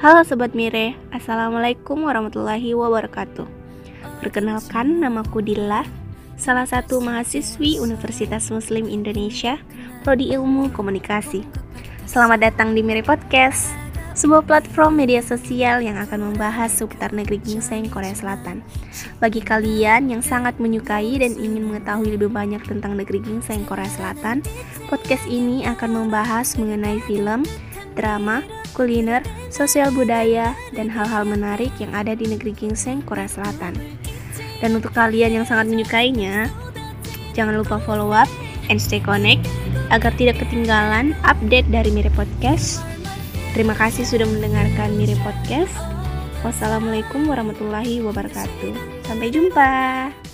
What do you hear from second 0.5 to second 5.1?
Mire, Assalamualaikum warahmatullahi wabarakatuh Perkenalkan,